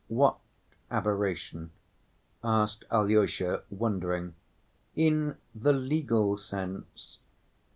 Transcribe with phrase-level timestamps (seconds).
[0.07, 0.39] "What
[0.89, 1.69] aberration?"
[2.43, 4.33] asked Alyosha, wondering.
[4.95, 7.19] "In the legal sense.